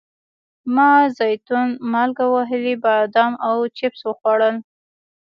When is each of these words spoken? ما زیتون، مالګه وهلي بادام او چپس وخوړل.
ما 0.75 0.91
زیتون، 1.17 1.69
مالګه 1.91 2.25
وهلي 2.33 2.75
بادام 2.83 3.33
او 3.47 3.57
چپس 3.77 4.01
وخوړل. 4.07 4.55